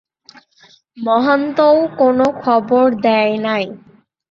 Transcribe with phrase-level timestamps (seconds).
[0.97, 3.65] মহান্তও কোন খবর দেয় নাই।